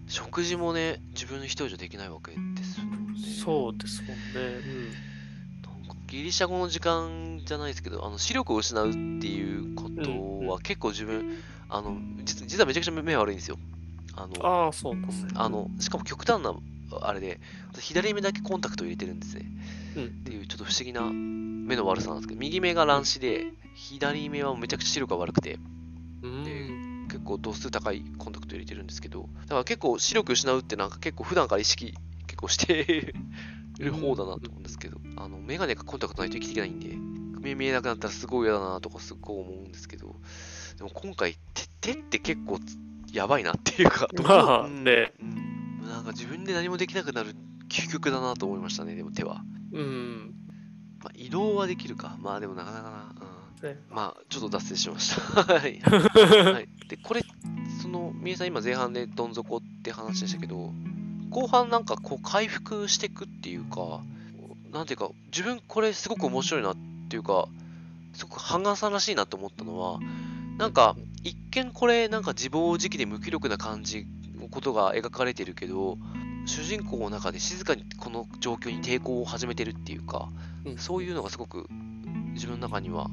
[0.08, 3.20] 食事もね、自分の一人じゃできないわけですもんね。
[3.44, 4.14] そうですもんね。
[4.34, 4.90] うん、
[6.14, 13.58] ギリシャ語の時間じゃないですけど、あの視力を失うっていうことは結構自分、あの実実はめちゃくちゃ目悪いんですよ。
[14.16, 15.32] あのあそうですね。
[15.34, 16.54] あのしかも極端な
[17.00, 17.40] あれで、
[17.80, 19.46] 左目だけコンタクトを入れてるんですね。
[19.96, 25.58] うん、っていうちょっと不思議な目の悪さなんですけど、右目が乱視で、左目はめちゃくちゃ視力が悪くて、
[26.22, 26.70] で
[27.08, 31.94] 結構度数高いコンタクト入れてるんですけど、だから結構視力失うってなんか結構普段から意識
[32.28, 33.14] 結構して
[33.78, 36.96] る方だなと思うんですけど、あの、メガネかコンタクトないと生きていけないんで、
[37.40, 40.16] 目見えなくなったらすごい嫌だなとかすごい思うんですけど、
[40.78, 41.36] でも今回
[41.80, 42.58] 手、手って結構
[43.12, 47.34] やばいなっていうか、まあね、うん、なんか自分で何もできなくなる
[47.68, 49.42] 究極だなと思いましたね、でも手は。
[49.72, 50.34] うん。
[51.02, 52.16] まあ、移動はできるか。
[52.20, 52.90] まあでもなかなか
[53.62, 53.68] な。
[53.68, 53.78] ね。
[53.90, 55.42] まあ、ちょっと脱線しました。
[55.42, 55.80] はい。
[55.82, 57.22] はい、で、これ、
[57.82, 60.72] その、みえさん今前半でどん底って話でしたけど、
[61.34, 64.00] 後半なんかこう回復していくっていうか、
[64.72, 66.76] なんていうか、自分これすごく面白いなっ
[67.08, 67.48] ていうか、
[68.12, 69.98] すごくハンガーさんらしいなと思ったのは、
[70.58, 70.94] なんか、
[71.24, 74.06] 一見これなんか自暴自棄で無気力な感じ
[74.40, 75.98] のことが描かれてるけど、
[76.46, 80.28] 主人公の中で静かにこの状況に抵抗を始めてるっていうか、
[80.76, 81.66] そういうのがすごく
[82.34, 83.08] 自分の中には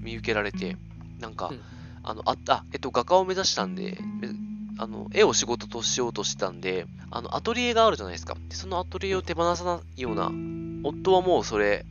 [0.00, 0.76] 見受けられて、
[1.18, 1.60] なんか、うん、
[2.04, 3.98] あの、あった、えっと、画家を目指したんで、
[4.80, 8.38] あの、絵を仕事としようとしてたんで、あの、アトリエがあるじゃないですか。
[8.48, 10.32] そのアトリエを手放さないような、
[10.88, 11.84] 夫はもうそれ、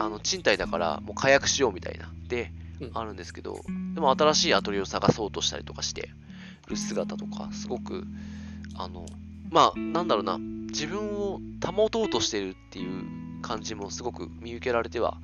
[0.00, 2.50] あの、賃貸だから、もう解約しようみたいな、で、
[2.92, 3.60] あるんですけど、
[3.94, 6.10] でも新しいアトリエを探そうとしたりとかして
[6.66, 8.02] る姿とか、すごく、
[8.74, 9.06] あの、
[9.50, 15.18] まあ、なんだろうな、自分を保とうとしてるっていう感じもすごく見受けられては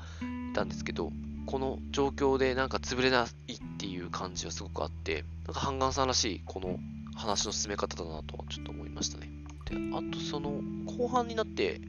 [0.53, 1.11] いたんですけど、
[1.47, 6.79] この状況でなんか潰れないっていう感じはすごくあって、なんかハンガンさんらしいこの
[7.21, 9.31] 話の進め方だなとはちょっと思いましたね。
[9.67, 11.81] で、あとその後半になって、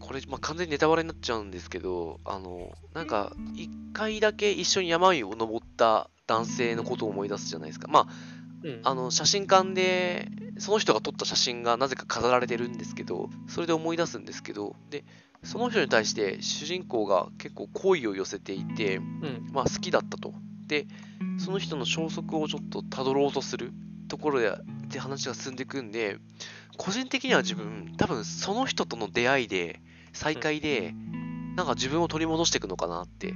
[0.00, 7.88] これ、まあ、完全にネタバレになっちゃうんですけど、あの、なんか、一回だけ一緒に山を登った男性のことを思い出すじゃないですか。
[7.88, 8.06] まあ、
[8.62, 15.04] うん、あの、写真館で、その人が撮った写真がなぜか飾られてるんですけど、それで思い出すんですけど、で、
[15.42, 20.34] その人に対して主人公が結構好意を寄せていて、うん、まあ好きだったと。
[20.66, 20.86] で、
[21.38, 23.72] その人の消息をちょっとたどろうとする
[24.10, 24.52] ところで
[24.88, 26.18] で話が進んでいくんで、
[26.76, 29.80] 個人的には自分、多分その人との出会いで、
[30.12, 30.94] 再会で、
[31.56, 33.34] なんか自分を取り戻していくのかなって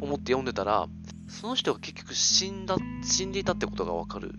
[0.00, 0.88] 思って読んでたら、
[1.28, 4.34] その人が結局死んだ、死んでいたってことがわかる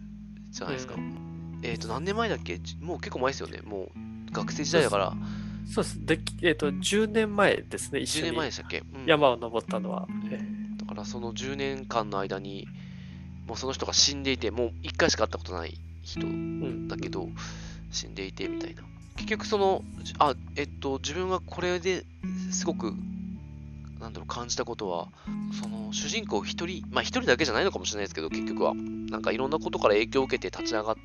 [0.51, 0.95] じゃないですか。
[0.95, 2.59] うん、えっ、ー、と、何年前だっけ？
[2.81, 3.61] もう結構前ですよね。
[3.63, 3.89] も
[4.29, 5.13] う学生時代だから。
[5.65, 6.05] そうです。
[6.05, 8.27] で、えっ、ー、と、10年前ですね、一緒に。
[8.27, 10.07] 10年前でしたっけ、うん、山を登ったのは。
[10.77, 12.67] だからその10年間の間に、
[13.47, 16.21] もうその人が死んでいて、もう1回しか会ったことない人
[16.87, 17.35] だけど、うん、
[17.91, 18.83] 死んでいてみたいな。
[19.15, 19.83] 結局その、
[20.19, 22.05] あ、えっと、自分がこれで
[22.51, 22.93] すごく、
[23.99, 25.09] なんだろう、感じたことは、
[25.61, 28.73] その、主人公一人、まあ一人だけじゃないのかもしれないですけど、結局は。
[28.73, 30.95] なんかいろんなことから影響を受けて立ち上がっ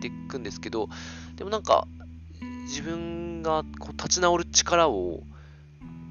[0.00, 0.88] ていくんですけど、
[1.36, 1.86] でもなんか、
[2.64, 5.22] 自分がこう立ち直る力を、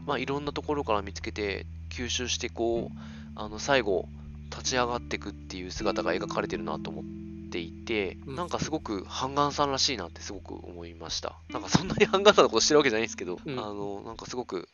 [0.05, 2.97] まあ、いろんなところから見つけて吸収してこう
[3.35, 4.07] あの最後
[4.53, 7.03] 立ち上がっていくっていう姿が描かれてるなと思っ
[7.49, 11.35] ていて、なんかすごくハンガンさんらしいなってすごく思いました。
[11.49, 14.69] なんかそんなにハンガンさんのことしてるわけじゃないんですけど、うん、あのなんかすごく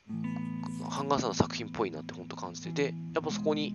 [0.89, 3.73] ハンガンさんの作品っぽいなって本当感じててやっぱそこに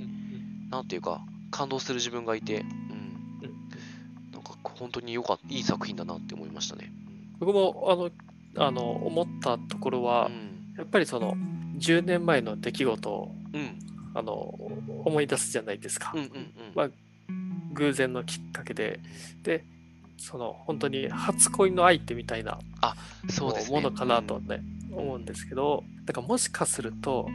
[0.71, 6.93] なんていうか感動する自分がいて、うん、なんか本当によかったいい作品だなって思いましたね。
[7.39, 8.11] 僕もあの
[8.67, 11.35] あの思ったところは、うん、やっぱりその
[11.79, 13.31] 10年前の出来事
[14.15, 14.33] あの
[15.05, 16.13] 思い出すじゃないですか。
[16.15, 16.91] うんうんうん、まあ、
[17.75, 19.01] 偶然のきっかけで。
[19.43, 19.65] で
[20.17, 22.61] その本当に初恋の相手みたいな
[23.69, 27.29] ものかなとね、うん、思うんですけどだからもしかすると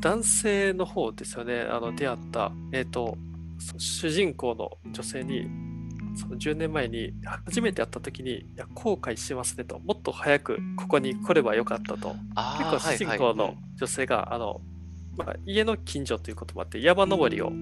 [0.00, 1.60] 男性の方ですよね。
[1.60, 3.18] あの出会った、えーと
[3.78, 5.48] 主人公の女性に
[6.16, 7.12] その10年前に
[7.44, 12.16] 初めて会った時に、いや後悔しますねと、もっと早くここに来ればよかったと、
[12.58, 14.60] 結構主人公の女性が、あの
[15.16, 17.52] まあ、家の近所ということもあって山登りを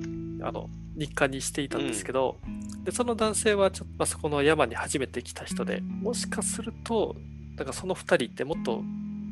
[0.42, 7.16] あの日課にしていたんですけど、うん、でその男性はちょっと、まあ、そこの山に初めて来た人でもしかすると
[7.56, 8.82] なんかその2人ってもっと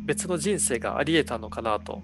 [0.05, 2.03] 別の人生がありえたのかなと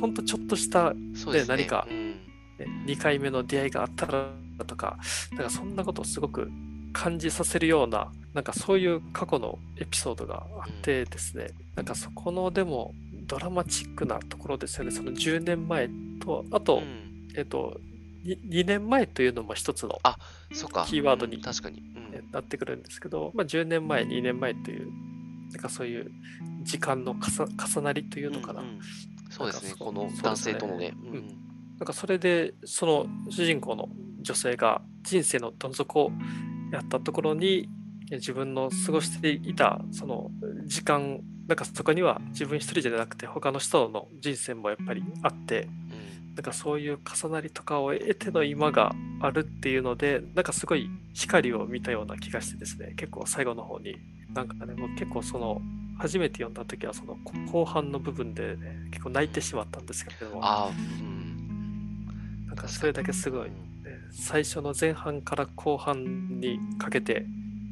[0.00, 0.98] 本当ちょっとしたで、
[1.40, 4.28] ね、何か、ね、2回目の出会いがあったら
[4.66, 4.98] とか
[5.32, 6.50] なんかそんなことをすごく
[6.92, 12.94] 感じさせるようななんかそういう過去のエピソードがあってですね、なんかそこのでも
[13.28, 14.90] ドラマチックなところですよね。
[14.90, 15.88] その10年前
[16.20, 17.78] とあと、うん、えっ、と
[18.24, 20.00] 2, 2, 年前というのも一つの
[20.86, 21.82] キーワードに確かに、
[22.32, 24.90] なってくるんですけど、まあ、10年前2年前という
[25.52, 26.10] なんかそういう
[26.62, 28.78] 時間の重なりというのかな、うんうん、
[29.30, 29.74] そうですね。
[29.78, 31.38] この男性とのね、うん、
[31.78, 33.88] なんかそれでその主人公の
[34.20, 36.12] 女性が人生のどん底を
[36.72, 37.68] やったところに
[38.10, 40.30] 自分の過ごしていたその
[40.66, 45.68] 時間なんかそこには自分一人じゃなくて他の人の人生もやっぱりあって、
[46.36, 53.96] なんかそういう重なりとかを得ての今があるっていうのでなんかすごい光を見たような気がしてですね結構最後の方に。
[54.34, 55.62] なんかねもう結構その
[55.98, 57.16] 初めて読んだ時はその
[57.50, 60.40] 後半の部分でね結構泣いてしまったんですけども。
[60.42, 63.56] あ、うん、なんかそれだけすごい、ね、
[64.12, 67.24] 最初の前半から後半にかけて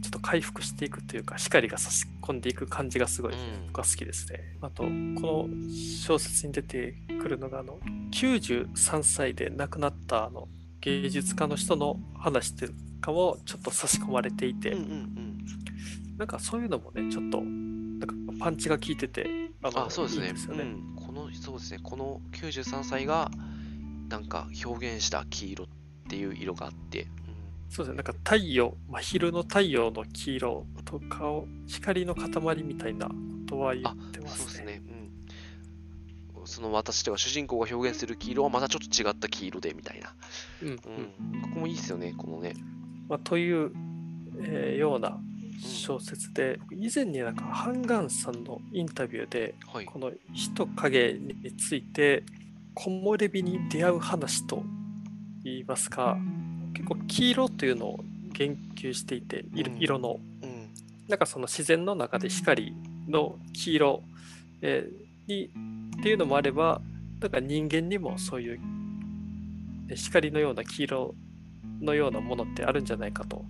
[0.07, 3.35] ちょっと回復していくというか光が差し込んでいく感じがすごい
[3.67, 4.57] 僕は好きですね。
[4.63, 7.81] あとこの小説に出てくるのがあの
[8.13, 10.47] 93歳で亡くなったあの
[10.81, 15.39] 芸術家の人の話というかもちょっと差し込まれていて、うんうんうん、
[16.19, 20.63] なんかそういうのもねちょっとなんかパンチが効いててあのあそうですね、ね。
[20.63, 21.81] うん、このそうですね。
[21.83, 23.29] この93歳が
[24.09, 25.69] なんか表現した黄色っ
[26.09, 27.09] ていう色があって
[27.69, 33.15] そうですね、なんか太陽、真昼の太陽の黄色とかを光の塊みたいなこ
[33.47, 34.39] とは言ってますね。
[34.39, 34.83] そうですね。
[36.35, 36.47] うん。
[36.47, 40.15] その私では主人公が表現する黄色はまたちょっと違った黄色でみたいな。
[40.63, 40.69] うん。
[40.69, 40.77] うん、
[41.43, 42.55] ここもいいですよね、このね。
[43.09, 43.73] まあ、という、
[44.41, 45.19] えー、ような
[45.61, 52.25] 小説で、うん、以前になんかハンガンさんのインタビューで、はい、この人影について
[52.75, 54.63] 木漏れ日に出会う話と
[55.43, 56.19] 言いますか、
[56.95, 59.45] 黄色というのを言及していて
[59.79, 60.71] 色の、うん、
[61.09, 62.75] なんかその自然の中で光
[63.09, 64.03] の黄色、
[64.63, 65.51] えー、に
[65.99, 66.81] っていうのもあれば
[67.21, 68.61] なんか人間にもそういう
[69.95, 71.15] 光のような黄色
[71.81, 73.45] のようなものってあるんじゃないかと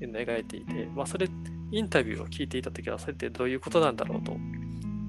[0.00, 1.28] いうのを描いていて、まあ、それ
[1.72, 4.32] インタビューを聞いていた時はそれってどういうことなんだろうと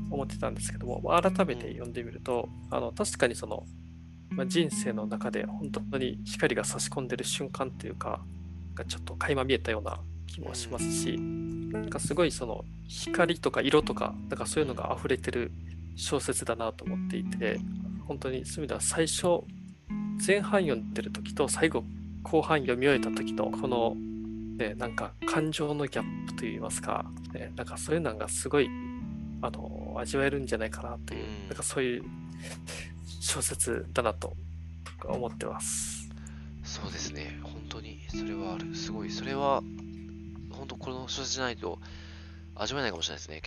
[0.09, 3.65] 思ってたんですけども、まあ、改めて読んでみるとあの確かにその
[4.29, 8.21] まあ、人生の中で本当に光が差し込んでる瞬間というか
[8.75, 15.51] がちょっと垣間見えたような気もしますしなんかすごいその光とか色とかなんかそういうのが溢れてる
[15.95, 17.59] 小説だなと思っていて
[18.07, 19.41] 本当にそういう意味では最初
[20.25, 21.83] 前半読んでる時と最後
[22.23, 23.95] 後半読み終えた時のこの、
[24.57, 28.69] ね、なんか感情のギャップといいますか、ね、なんかそういうのがすごい
[29.41, 32.03] あの味わえるんじゃないかなという、なんかそういう
[33.27, 34.37] 小説だなと
[35.03, 36.09] 思ってます。
[36.63, 38.73] そうですね、本当にそれはある。
[38.73, 39.61] すごい、それは
[40.51, 41.77] 本当この小説じゃないと
[42.55, 43.41] 味わえないかもしれないですね。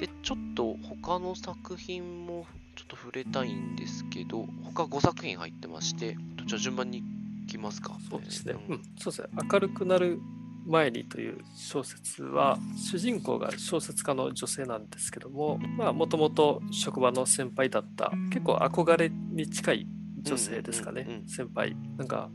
[0.00, 2.46] で、ちょっと他の作品も
[2.76, 7.02] ちょっと触れたいんですけど、他5作品入ってまして、じゃあ順番に
[7.44, 7.98] いきますか。
[8.08, 8.54] そうですね。
[8.68, 9.28] うん、そうですね。
[9.52, 10.18] 明るくなる
[10.66, 19.86] 前にという小説は主人公が小説家の女性なんですけどももともと職場の先輩だった結構憧れに近い
[20.22, 21.76] 女性ですかね、先輩。
[21.96, 22.30] なんか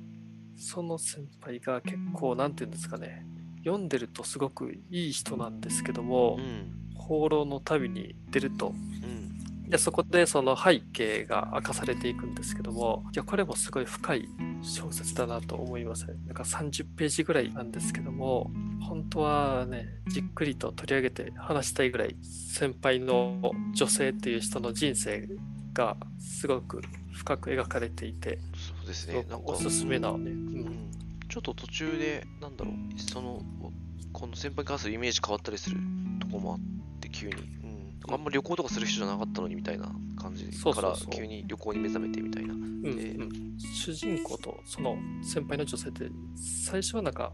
[0.56, 3.26] その先輩が結構何て言うんですかね
[3.66, 9.21] 読んでるとすごくいい人なんですけども、うん、放浪の旅に出ると、うん、
[9.72, 14.28] でそこでその背景が明かされていくんですけどもいやこれもすごい深い
[14.62, 16.14] 小説だなと思いますね。
[16.28, 23.40] なんか30ページぐらいなんですけども、本当はね、じっくりと取り上げて話したいぐらい、先輩の
[23.74, 25.28] 女性っていう人の人生
[25.74, 26.82] がすごく
[27.12, 30.92] 深く描かれていて、そうですね、なんかおすすめなのね、うん。
[31.28, 33.42] ちょっと途中で、なんだろう、その、
[34.14, 35.78] この先輩に関するイメージ変わったりする
[36.20, 37.61] とこもあって、急に。
[38.16, 42.54] あんま旅行とかする人じゃなかったのにみたいな感じから急に旅行に目覚めてみたいな。
[42.54, 47.32] うんうん、主人公とその先輩の女性って最初はなんか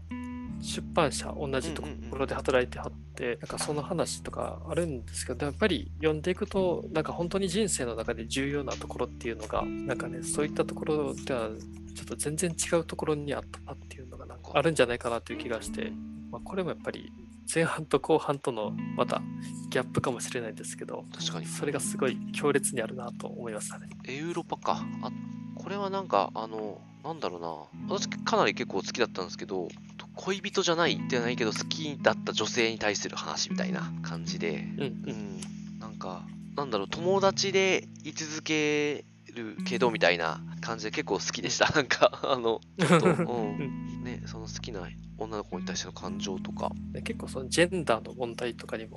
[0.60, 11.50] 出版社同じところで働いてはって、なんかその話とかあるんですけどやっぱり読んでいくとなんか本当に人生の中で重要なところっていうのがなんかねそういったところでは
[11.94, 15.92] ちょっと全然違うところにあったっていうのがなんかあるんじゃないかなという気がして、
[16.30, 17.12] まあ、これもやっぱり
[17.52, 19.22] 前半と後半とのまた
[19.70, 21.46] ギャップかもしれないですけど、確かに。
[21.46, 23.88] それがすごい強烈にあるなと思いましたね。
[24.04, 24.84] エウロパか。
[25.02, 25.10] あ
[25.56, 27.94] これはなんか、あの、なんだろうな。
[27.96, 29.68] 私かなり結構好きだったんですけど、
[30.14, 36.22] 恋人じゃないではないけど好きだった女性に対する話みたいな感じで、うん、うん、なんか、
[36.56, 39.04] なんだろう、友達で居続け
[39.38, 41.70] るけどみたいな感じで結構好きでした。
[41.70, 44.02] なんか、あの、ちょっと、うん。
[44.02, 46.70] ね、その好きな女の子に対しての感情とか。
[47.04, 48.96] 結構そのジェンダーの問題とかにも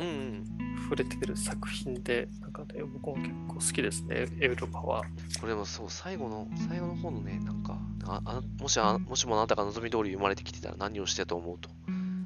[0.84, 5.04] 触れてくる作品で、うん、なんかね、僕も結構好きですね、エウロパは。
[5.40, 11.70] これもそう、最後の、最後の方のね、なんか、ああもしあもしもあなたが望み通り生まれてきてたら何をしてたと思うと、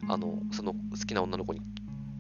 [0.07, 1.61] あの、その好きな女の子に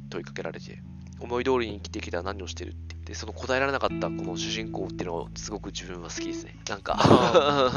[0.09, 0.81] 問いかけられて、
[1.19, 6.55] 思い通りに生きてきたら何をしてるってで、その答えられなかったこの主人公っていうのをすごく自分は好きですね。
[6.67, 6.95] なんか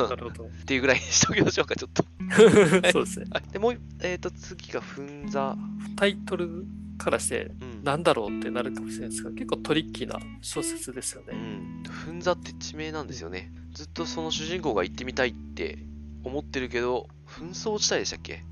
[0.08, 0.44] なるほど。
[0.48, 2.04] っていうぐらいにしておきましょうか、ちょっと
[2.92, 3.26] そうですね。
[3.52, 5.56] で、もう、えっ、ー、と、次がふんざ。
[5.96, 6.64] タイトル
[6.96, 7.50] からして、
[7.82, 11.28] なんだろうってなるかもしれないですが、結構トリッキーな小説ですよね。
[11.32, 11.82] うん。
[11.90, 13.52] ふんざって地名なんですよね。
[13.72, 15.78] ずっとその主人公が行ってみたいって
[16.24, 18.44] 思ってるけど、紛争地帯でしたっけ？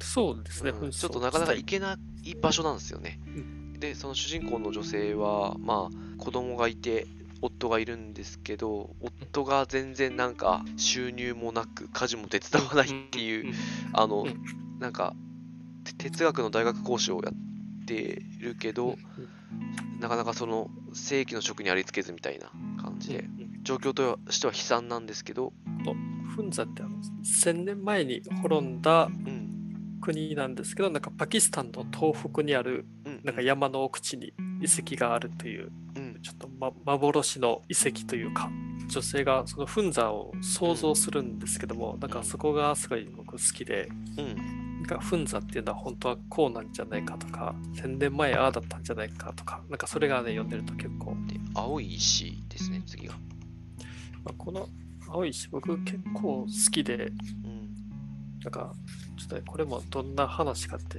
[0.00, 3.20] そうですね、うん、ちょっとなかなか行けない場所なんですよね。
[3.26, 7.08] うんでその主人公の女性はまあ子供がいて
[7.40, 13.52] 夫がいるんですけど夫が全然なんか収入もなく家事も手伝わないっていう
[13.92, 14.24] あの
[14.78, 15.14] なんか
[15.98, 18.94] 哲学の大学講師をやってるけど
[19.98, 23.24] なかなかその正規の職にありつけずみたいな感じで
[23.64, 25.52] 状況としては悲惨なんですけど
[26.36, 29.08] フンザってあの1000年前に滅んだ
[30.02, 32.86] 国なんですけどなんかパキスタンの東北にある
[33.24, 38.50] なんか山の奥地に遺跡があるという、うん、ちょっと、ま、幻の遺跡というか
[38.88, 51.16] 女性がそのフンザを想像するんですけども、うん、なんかそこがすごい僕好きで、うん、なんかフンザっていうのは本当はこうなんじゃないかとか1000年前ああだったんじゃないかとかなんかそれがね読んでると結構。
[51.26, 53.14] で青い石ですね次が、
[54.24, 54.68] まあ、この
[55.08, 57.12] 青い石僕結構好きで、
[57.44, 57.51] うん、
[58.44, 58.74] なんか
[59.16, 60.98] ちょっと、ね、これもどんな話かって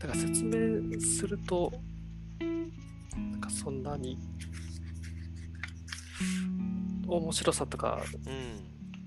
[0.00, 1.72] だから説明すると、
[2.40, 4.18] なんかそんなに
[7.06, 8.02] 面白さとか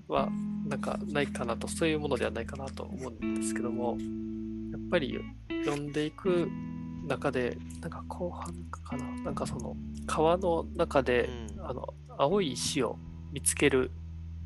[0.08, 0.30] は
[0.66, 3.98] なんかないかなと、そういうものではないかなと思うんですけども、
[4.72, 5.18] やっぱり
[5.64, 6.48] 読んでいく
[7.06, 9.76] 中で、なんか後半かな、なんかその
[10.06, 12.98] 川の中で、うん、あの青い石を
[13.32, 13.90] 見つける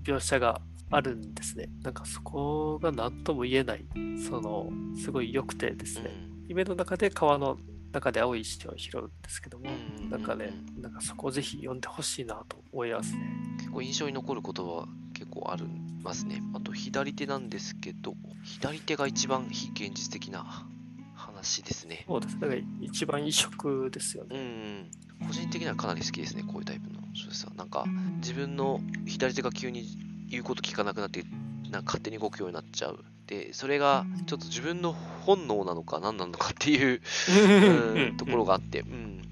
[0.02, 0.60] 描写が
[0.90, 1.68] あるんですね。
[1.82, 3.84] なんかそこが何とも言えない、
[4.28, 6.10] そのすごい良くてですね。
[6.24, 7.58] うん夢の中で川の
[7.92, 9.66] 中で青い石を拾うんですけども、
[10.10, 13.20] なんかね、なんかそこをぜひ読んでほしいなと思いますね。
[13.58, 15.62] 結構印象に残ることは結構あり
[16.02, 16.42] ますね。
[16.54, 20.66] あと左手なんですけど、左手が一番非現実的な
[21.14, 22.04] 話ですね。
[22.08, 22.40] そうです。
[22.40, 24.90] だから一番異色ですよね。
[25.20, 25.26] うん。
[25.28, 27.52] 個人的にはかなり好きですね、こういうタイプの小説は。
[27.54, 27.84] なんか
[28.16, 29.86] 自分の左手が急に
[30.30, 31.24] 言うこと聞かなくなって、
[31.70, 33.04] なんか勝手に動くようになっちゃう。
[33.26, 39.22] で、それがちょっと自分の本能なのか何なのかっていううん、ところがあって、うん。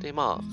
[0.00, 0.44] で、まあ、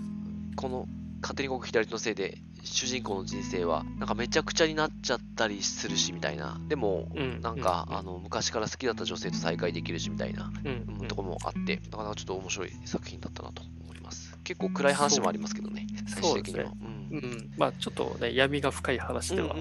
[0.56, 0.88] この
[1.22, 6.60] 勝手に動く左手のせいで、主人公の人生はなんかめちゃくちゃになっちゃったりするしみたいな。
[6.68, 7.10] でも
[7.42, 11.82] なんか、あの昔から好きだった女性と再会できるしみたいな、うん、ところもあって。
[11.92, 16.72] なかなかちょっと面白い作品だったなと思います結構暗い話もありますけどね最終的には、ね、
[17.12, 19.56] うん、うん、まあちょっとね闇が深い話では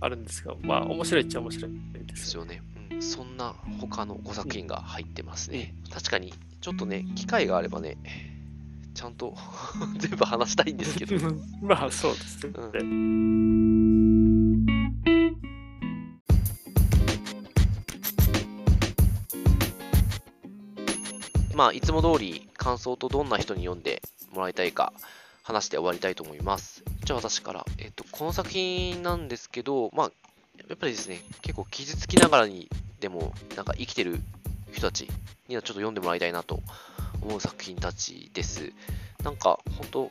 [0.00, 1.72] あるんですが、まあ面白いっちゃ面白い
[2.06, 2.62] ですよね。
[2.90, 5.74] うん、そんな他の5作品が入ってますね。
[5.92, 7.96] 確かに、ちょっとね、機会があればね、
[8.94, 9.36] ちゃんと
[9.98, 11.16] 全部話したいんですけど。
[11.62, 12.52] まあそうですね。
[12.74, 13.95] うん
[21.56, 24.92] まあ、いつも通り感想とどんな人に読んでもらいたいか
[25.42, 26.84] 話して終わりたいと思います。
[27.02, 30.10] じゃあ私から、えっと、この作品なんですけど、まあ、
[30.68, 32.68] やっぱりですね、結構傷つきながらに
[33.00, 34.20] でも、なんか生きてる
[34.70, 35.08] 人たち
[35.48, 36.60] にはちょっと読んでもらいたいなと
[37.22, 38.72] 思う作品たちです。
[39.24, 40.10] なんか、本当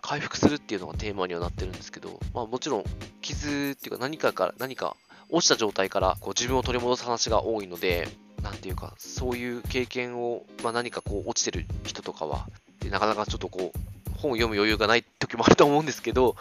[0.00, 2.84] 回復するっていうのがテーマにはなってるんですけど、まあもちろん、
[3.20, 4.94] 傷っていうか何かから、何か
[5.28, 8.06] 落ちた状態からこう自分を取り戻す話が多いので、
[8.44, 12.46] なんていうか、そういう経験を、まあ、何かこう落ちてる人とかは、
[12.80, 13.78] でなかなかちょっとこう、
[14.18, 16.36] 本を読む余裕がない時もあると思うんですけど、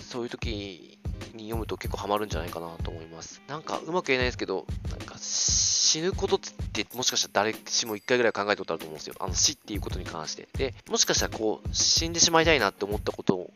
[0.00, 0.98] そういう時
[1.34, 3.40] に読むと結構ハマるんじゃないかなと思います。
[3.48, 9.14] なんかうまく言えないですけど、なんか死ぬことってもしかしたら誰しも一回ぐらい考えたことあると思うんですよ。
[9.18, 10.48] あの死っていうことに関して。
[10.58, 13.50] で、もしかしたらこう死んでしまいたいなって思ったこと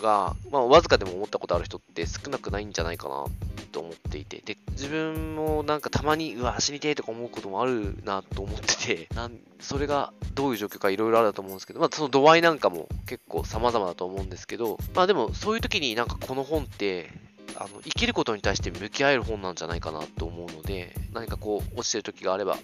[0.00, 3.24] が、まあ、わずかでも思ったことある人って少なくないんじゃないかな
[3.72, 17.10] と思っていて、で、自分もなんかたまに、うわ、死にてえとか思うこともあるなと思ってて、 なんそれがどういう状況かいろいろあると思うんですけど、まあ、その度合いなんかも結構様々だと思うんですけど、まあでもそういう時になんかこの本って、
[17.56, 22.58] あの生きることに対して向き合える本なんじゃないかなと思うので、何かこう落ちてる時があれば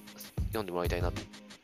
[0.48, 1.12] 読んでもらいたいなっ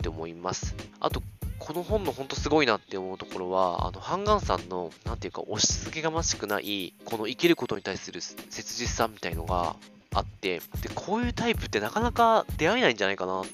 [0.02, 0.74] て思います。
[1.00, 1.22] あと、
[1.64, 9.74] この本の本当すごいなって思うところは、あの、ハンガンさんの、なんていうか、押し付けがましくない、この生きることに対する切実さみたいのが
[10.12, 13.46] あって、で、こういうタイプってなかなか出会えないんじゃないかなっ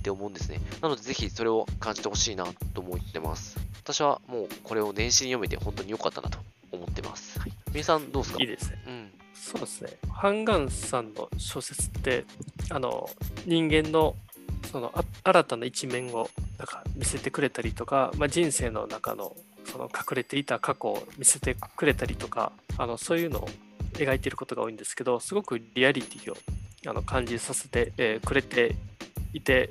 [0.00, 0.60] て思うんですね。
[0.80, 3.58] なので、ぜひそれを感じてほしいなと思ってます。
[3.82, 6.38] 私はもうこれを年始に読めて本当に良かったなと
[6.70, 7.40] 思ってます。
[7.40, 7.52] はい。
[7.72, 8.42] 皆さんどうですか？
[8.42, 8.84] いいですね。
[8.86, 9.10] うん。
[9.34, 9.90] そうですね。
[10.08, 12.24] ハンガンさんの小説って、
[12.70, 13.10] あの、
[13.44, 14.14] 人間の
[14.70, 14.92] その
[15.24, 16.28] 新たな一面を
[16.58, 23.48] なんか見せてくれたりとか、まあ、人生の中のその隠れていた過去を見せてくれたりとかあのそういうのを
[23.94, 26.36] 描いていることが多いんですけどすごくリアリティを
[26.86, 28.76] あの感じさせて、えー、くれて
[29.32, 29.70] いて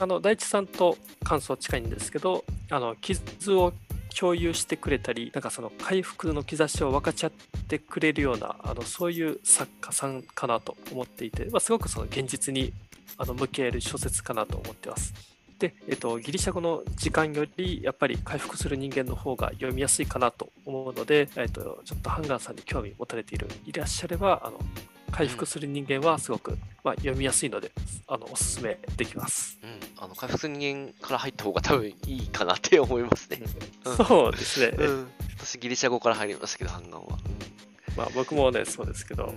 [0.00, 3.72] あの大地さんと感想近いんですけどあの傷を
[4.18, 7.32] 共有してくれたりなんかその回復の兆しを分かち合っ
[7.68, 12.72] てくれるようなあのそういう作家さんかなと思っていて、まあ、すごくその現実に
[13.18, 15.14] あの向き合える小説かなと思ってます。
[15.58, 24.58] で、えっと、ギリシャ語の時間よりやっぱり回復する人間の方が読みやすいかなと思うので、えっと、ちょっとハンガーさんに興味持たれているいらっしゃればあの
[25.12, 27.70] 回復する人間はすごく、まあ、読みやすいので
[28.08, 33.40] あのおすすめできます、うん、あの回復する人間から入った方が多分いいかなって思いますね、
[33.84, 35.06] うん、そうですね、うん、
[35.38, 37.18] 私ギリシャ語から入りましたけどハンガーは、
[37.96, 39.32] まあ僕もねそうですけど、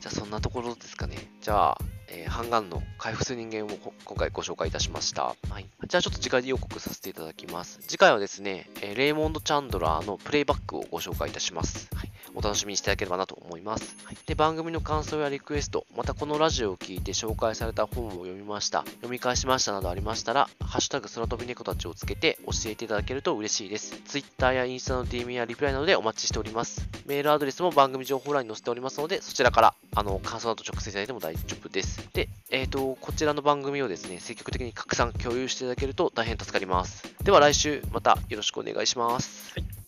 [0.00, 1.16] じゃあそんなところですかね。
[1.42, 1.78] じゃあ
[2.12, 5.34] えー、ハンガンの回復する人間を今回ご紹介いたしました。
[5.48, 5.66] はい。
[5.88, 7.80] じゃあちょっと次回予告させていただきます。
[7.88, 11.88] 次回はですね、えー、レイモンド・チャンドラーのプレイバックをご紹介いたします。
[11.94, 12.12] はい。
[12.34, 13.96] お楽しみにしていただければなと思います。
[14.04, 24.00] はい、で、番組の感想やリクエスト、またこのラジオを聞いて紹介された本を読みました、読み返しましたなどありましたら、ハッシュタグ空飛び猫たちをつけて教えていただけると嬉しいです。
[24.06, 26.88] Twitter やインスタの DM やリプライなどでお待ちしております。
[27.06, 32.01] メールアドレスも番組情報欄に載せておりますので、そちらからあの感想など直接いただいても大丈夫です。
[32.12, 37.04] で、えっ、ー、と、こちらの番組をですね、積極的に拡散、共有していただけると大変助かります。
[37.22, 39.52] では来週またよろしくお願いします。
[39.58, 39.81] はい